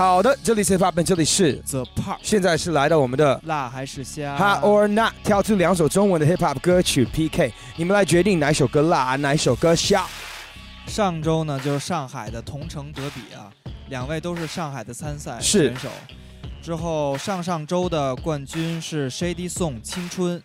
[0.00, 10.02] 好的，这里是 Hip Hop，这里是 The Park，现在是来到我们的辣还是虾 Hot or Not，挑出两首中文的 Hip Hop 歌曲 PK，你们来决定哪首歌辣，哪一首歌香。
[10.86, 13.52] 上周呢，就是上海的同城德比啊，
[13.90, 15.90] 两位都是上海的参赛选手。
[16.62, 20.42] 之后上上周的冠军是 Shady Song 青春，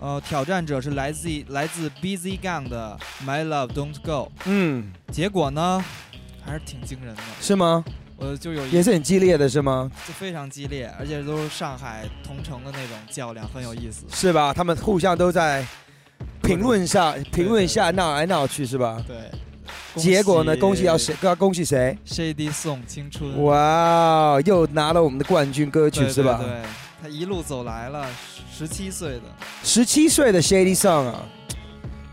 [0.00, 4.30] 呃，挑战者是来自来自 Busy Gang 的 My Love Don't Go。
[4.44, 5.82] 嗯，结果呢，
[6.44, 7.22] 还是挺惊人的。
[7.40, 7.82] 是吗？
[8.22, 9.90] 我就有也是很激烈的，是吗？
[10.06, 14.04] 就非常激烈，而且都是上海同城的那种较量，很有意思。
[14.14, 14.54] 是吧？
[14.54, 15.66] 他们互相都在
[16.42, 19.02] 评论下评论下闹来闹去，是吧？
[19.06, 19.16] 对。
[19.94, 20.56] 结果呢？
[20.56, 21.14] 恭喜要谁？
[21.20, 23.42] 要恭喜谁？Shady Song 青春。
[23.44, 26.40] 哇，又拿了我们的冠军歌曲，是吧？
[26.42, 26.62] 对，
[27.02, 28.06] 他一路走来了，
[28.50, 29.22] 十七岁的。
[29.62, 31.22] 十七岁的 Shady Song 啊，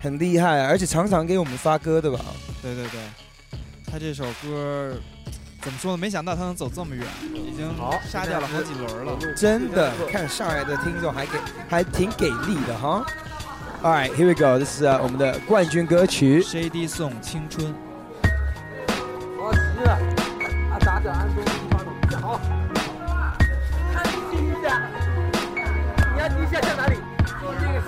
[0.02, 2.20] 很厉害，而且常常给我们发歌，对吧？
[2.62, 3.00] 对对对，
[3.90, 4.94] 他这首歌。
[5.62, 5.98] 怎么说呢？
[5.98, 7.70] 没想到他能走这么远，已经
[8.08, 9.18] 杀掉了好几轮了。
[9.36, 11.38] 真的，看上来的听众还给
[11.70, 13.06] 还挺给力的哈。
[13.82, 14.58] All right, here we go.
[14.60, 17.74] 这是我们的冠军歌曲《Shady Song》青春。
[19.38, 19.92] 我急了，
[20.72, 22.40] 啊，打着安东尼发动，好，
[23.94, 24.82] 看第一下，
[26.14, 26.98] 你要第一下在哪里？
[27.62, 27.80] 这个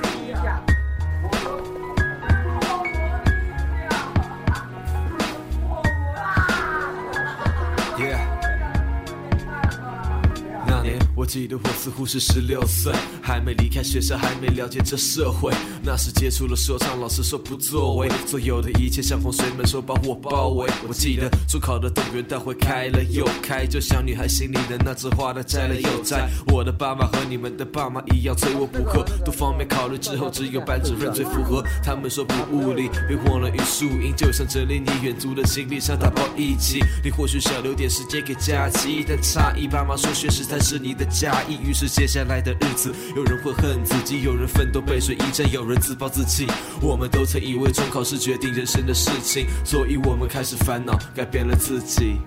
[11.22, 12.92] 我记得我似乎是十六岁，
[13.22, 15.54] 还没离开学校，还没了解这社会。
[15.84, 20.68] 那时接触了说唱，老师说不作为，所有的一切像洪水猛兽把我包围。
[20.88, 26.28] 我记得中考的动员大会开了又开，就像女孩心里的那枝花，它摘了又摘。
[26.48, 31.64] 我的爸妈和你们的爸妈一样催我补课，多方面考虑之后，只有班主任最符合。
[31.84, 36.80] 他们说补物理，别忘了语数英，就像整理你远足的行李箱，打包一起。
[37.04, 41.11] 你或许想留点时间给假期，但诧异，爸妈说学习才是你的。
[41.12, 46.48] 加意，于是接下来的日子，有人会恨自己，有人奋斗背水一战，有人自暴自弃。
[46.82, 52.18] 我们都曾以为中考是决定人生的事情，所以我们开始烦恼，改变了自己，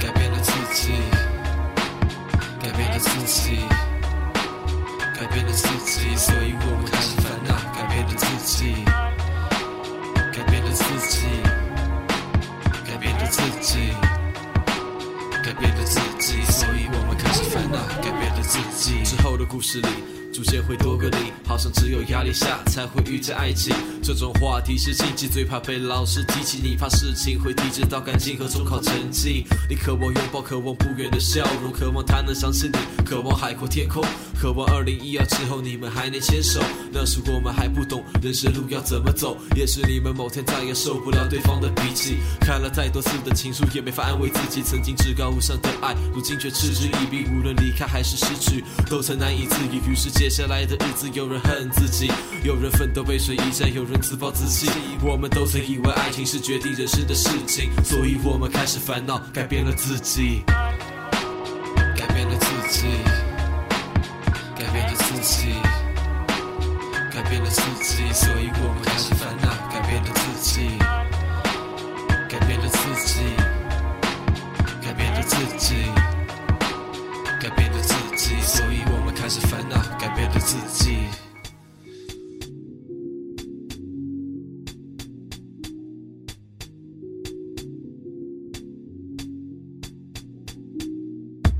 [0.00, 0.92] 改变了自己，
[2.60, 3.58] 改变了自己，
[5.14, 8.74] 改变了自己，所以我们开始烦恼，改变了自己，
[10.32, 11.26] 改变了自己，
[19.56, 20.15] 故事里。
[20.36, 23.74] 逐渐会多个你，好像只有压力下才会遇见爱情。
[24.02, 26.60] 这种话题是禁忌，最怕被老师提起。
[26.62, 29.46] 你怕事情会递至到感情和中考成绩。
[29.66, 34.04] 你渴望拥抱，渴望不远的笑容，渴望他能想起你，渴望海阔天空，
[34.38, 36.60] 渴望二零一二之后你们还能牵手。
[36.92, 42.18] 那时我们还不懂人生路要怎么走，也许你们某天再也受不了对方的脾气。
[42.42, 44.62] 看了太多次的情书，也没法安慰自己。
[44.62, 47.24] 曾经至高无上的爱，如今却嗤之以鼻。
[47.30, 49.80] 无论离开还是失去，都曾难以自已。
[49.90, 52.10] 于是接下来的日子，有人恨自己，
[52.42, 54.68] 有人奋斗背水一战，有人自暴自弃。
[55.00, 60.42] 我们都曾以为爱情是决定人生的事情，所以我们开始烦恼，改变了自己，
[61.96, 62.88] 改变了自己，
[64.58, 65.54] 改变了自己，
[67.14, 70.70] 改变了自己，所以我们开始烦恼，改变了自己，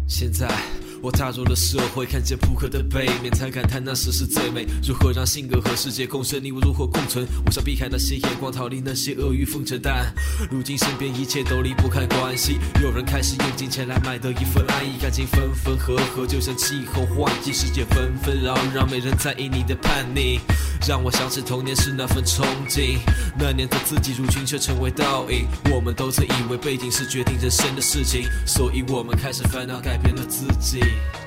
[0.06, 0.85] 现在。
[1.06, 4.66] 我踏入了社会，看见扑克的背面，才感叹那时是最美。
[4.82, 6.42] 如何让性格和世界共生？
[6.42, 7.24] 你我如何共存？
[7.44, 9.78] 我想避开那些眼光，逃离那些阿谀奉承。
[9.80, 10.12] 但
[10.50, 20.40] 如今身边一切都离不开关系，有人开始用金钱来买得一份安逸，感情分分合合，就像气候换季，世界纷纷扰扰，没人在意你的叛逆。
[20.88, 22.98] 让我想起童年时那份憧憬，
[23.38, 25.46] 那年的自己如今却成为倒影。
[25.72, 30.80] 我们都曾以为背景是决定人生的事情，所以我们开始烦恼，改变了自己。
[31.12, 31.25] 改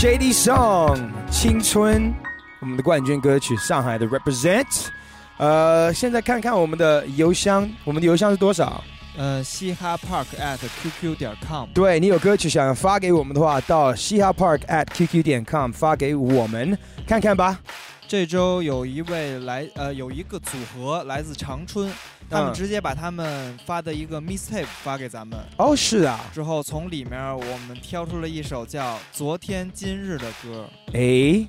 [0.00, 2.14] Shady Song，青春
[2.62, 4.64] 我们的冠军歌曲《上海的 Represent》。
[5.36, 8.82] 呃，现在看看我们的邮箱，我们的邮箱是多少？
[9.18, 11.68] 呃，嘻哈 park at qq 点 com。
[11.74, 17.60] 对你有歌曲想要发给我们的话，到嘻哈 park at qq 点 com 发给我们看看吧。
[18.10, 21.88] 这周有一位来呃有一个组合来自长春，
[22.28, 30.68] 他们嗯直接把他们发的一个 mixtape 发给咱们，哦，是啊，之后从里面我们挑出了一首叫《昨天今日》的歌。
[30.94, 31.46] 诶，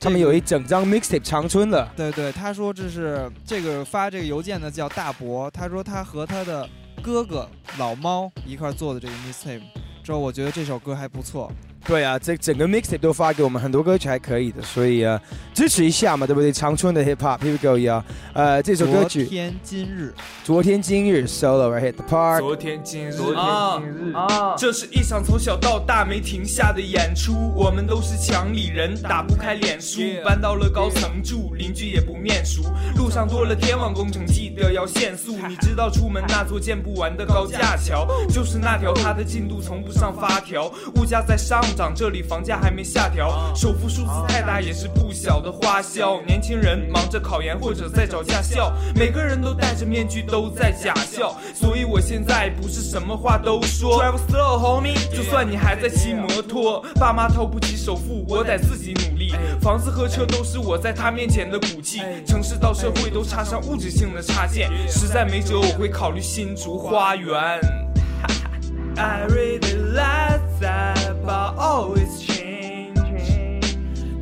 [0.00, 1.88] 他们有一整张 mixtape 长春的。
[1.96, 6.68] 对对，他说这是这个发这个邮件的叫大伯，他说他和他的
[7.00, 7.48] 哥哥
[7.78, 9.62] 老猫一块做的这个 mixtape，
[10.02, 11.48] 之后我觉得这首歌还不错。
[11.86, 15.20] 对啊，这整个 mixtape 都发给我们，很多歌曲还可以的，所以啊
[15.54, 16.52] 支持一下嘛，对不对？
[16.52, 18.04] 长春的 hip hop，here we go 呀。
[18.32, 20.12] 呃，这首歌昨曲《天今日，
[20.42, 22.40] 昨天今日》solo right hit the park。
[22.40, 27.52] 昨天今日，昨天啊今日啊，这是一场从小到大没停下的演出。
[27.54, 32.62] 我们都是墙里人，打不开脸书，搬到了高层住，邻居也不面熟。
[32.96, 35.36] 路上多了天网工程，记得要限速。
[35.48, 40.66] 你知道出门那座建不完的高架桥，就是那条它的进度从不上发条。
[40.96, 46.20] 物价在上涨，这里房价还没下调，首付数字太大也是不小的花销。
[46.22, 51.36] 年轻人忙着考研或者在找驾校，每个人都戴着面具，都在假笑。
[51.54, 54.02] 所以我现在不是什么话都说。
[54.02, 59.34] Drive slow, homie，就算你还在骑摩托，爸妈掏不起首付，我得自己努力。
[59.60, 67.36] 房子和车都是我在他面前的骨气，城市到社会都插上物质性的插件，实在没辙我会考虑新竹花园。
[68.96, 72.96] I really like that, but always change.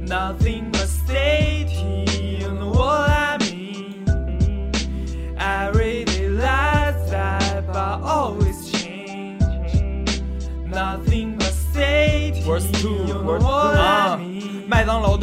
[0.00, 1.53] Nothing must stay.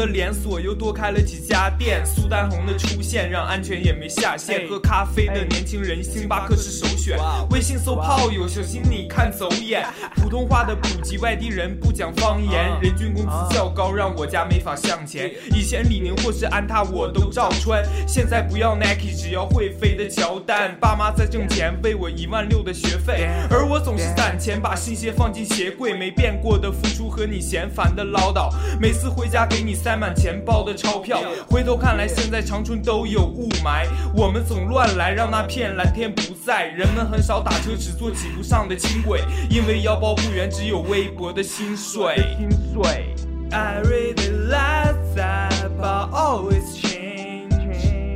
[0.02, 4.68] 的连锁又多开了几家店，苏丹红的出现让安全也没下线。
[4.68, 7.20] 喝咖啡的年轻人，星巴克是首选。
[7.52, 9.86] 微信搜炮友，小心你看走眼。
[10.18, 15.32] 普通话的普及，外地人不讲方言，人均工资较高，让我家没法向前。
[15.54, 20.76] 以前李宁或是安踏我都照穿，现在不要 Nike，只要会飞的乔丹。
[20.80, 28.50] 爸妈在挣钱，为我一万六的学费，而我总是攒钱把新鞋放进鞋柜，没变过的付出和你嫌烦的唠叨。
[28.80, 33.86] 每次回家给你塞满钱包的钞票，回头看来现在长春都有雾霾，
[34.16, 36.68] 我们总乱来，让那片蓝天不在。
[36.68, 42.16] 人们很少打车，只坐挤不上的轻轨，因为腰包不圆，只有微薄的薪水。
[42.40, 43.14] 薪水。
[43.52, 48.16] I really like that, but always changing.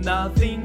[0.00, 0.59] Nothing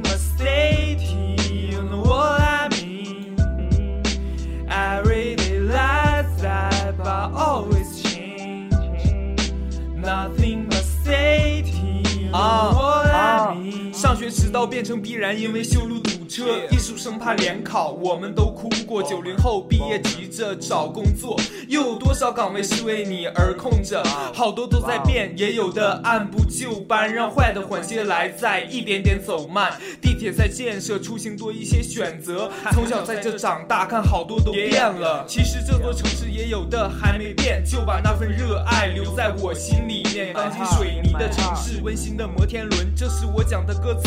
[14.16, 16.46] 上学迟到变成必然，因为修路堵车。
[16.72, 19.04] 艺术生怕联考，我们都哭过。
[19.04, 24.02] 九零后毕业急着找工作，又有多少岗位是为你而空着？
[24.34, 29.74] 好多都在变，也有的按部就班，让坏的缓些来，再一点点走慢。
[30.02, 32.50] 地铁在建设，出行多一些选择。
[32.72, 35.26] 从小在这长大，看好多都变了。
[35.28, 40.34] 其实这座城市也有的还没变，就把那份热爱留在我心里面。
[40.34, 44.05] 钢筋水泥的城市，温馨的摩天轮，这是我讲的歌词，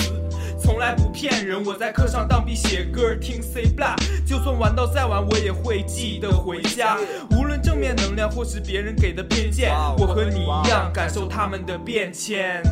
[0.61, 1.65] 从来不骗人。
[1.65, 6.99] 我在课上当笔写歌，听 C block，就算玩到再晚，我也会记得回家。
[7.31, 12.63] 无论正面能量或是别人给的偏见，我和你一样感受他们的变迁。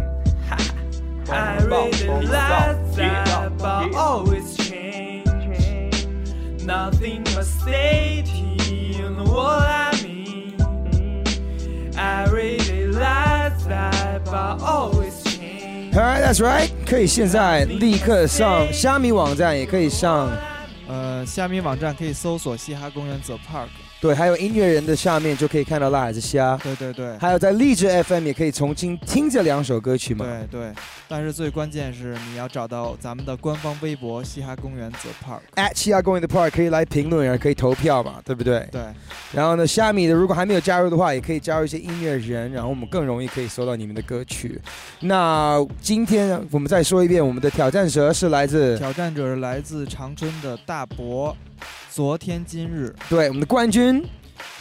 [1.29, 5.25] I really like that, but always changing.
[6.65, 7.47] Nothing but
[8.71, 10.55] you know what I mean.
[11.97, 14.96] I really like that, but always.
[15.97, 16.69] Alright, that's right。
[16.85, 20.31] 可以现在立刻上虾米网站，也可以上
[20.87, 23.69] 呃，虾米网站可以搜索嘻哈公园 The Park。
[24.07, 27.19] 对，还有音乐人的下面就可以看到辣海之虾，对对对。
[27.19, 30.25] 还有在荔枝 FM 也可以重新听这两首歌曲嘛。
[30.25, 30.73] 对对，
[31.09, 35.41] 但是最关键是你要找到咱们的官方微博“嘻哈公园 The Park”。
[35.57, 38.69] at 西亚公园的 Park 可以来评论，也可以投票嘛，对不对？
[38.71, 38.83] 对，
[39.33, 44.61] 然后呢，虾米的如果还没有加入的话，也可以加入一些音乐人，然后我们更容易可以搜到你们的歌曲。
[45.01, 51.37] 那今天我们再说一遍，我们的挑战者是来自挑战者是来自长春的大伯。
[51.97, 54.05] 昨天今日，对我们的冠军。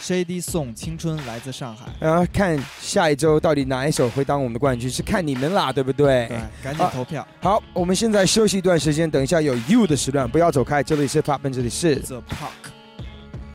[0.00, 1.84] Shady Song 青春来自上海。
[2.00, 6.26] 然后看下一周到底哪一首会当我们的冠军，是看你们啦，对不对？
[6.28, 7.28] 对，赶紧投票。
[7.42, 12.75] 好，我们现在休息一段时间，等一下有 You 的时段，不要走开，这里是 Pop，这里是 The Park。